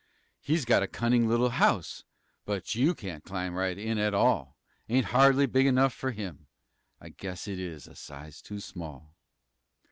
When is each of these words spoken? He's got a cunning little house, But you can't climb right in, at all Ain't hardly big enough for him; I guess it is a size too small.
He's 0.39 0.65
got 0.65 0.81
a 0.81 0.87
cunning 0.87 1.27
little 1.29 1.49
house, 1.51 2.05
But 2.43 2.73
you 2.73 2.95
can't 2.95 3.23
climb 3.23 3.53
right 3.53 3.77
in, 3.77 3.99
at 3.99 4.15
all 4.15 4.57
Ain't 4.89 5.05
hardly 5.13 5.45
big 5.45 5.67
enough 5.67 5.93
for 5.93 6.09
him; 6.09 6.47
I 6.99 7.09
guess 7.09 7.47
it 7.47 7.59
is 7.59 7.85
a 7.85 7.95
size 7.95 8.41
too 8.41 8.61
small. 8.61 9.13